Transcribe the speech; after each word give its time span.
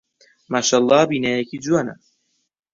ماشەڵڵا 0.51 0.99
بینایەکی 1.09 1.57
جوانە. 1.63 1.93